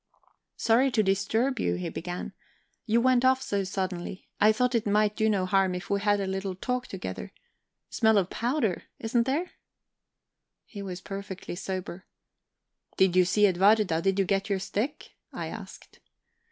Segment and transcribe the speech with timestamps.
[0.57, 2.33] "Sorry to disturb you," he began.
[2.87, 6.19] "You went off so suddenly, I thought it might do no harm if we had
[6.19, 7.31] a little talk together.
[7.91, 9.51] Smell of powder, isn't there...?"
[10.65, 12.07] He was perfectly sober.
[12.97, 14.01] "Did you see Edwarda?
[14.01, 15.99] Did you get your stick?" I asked.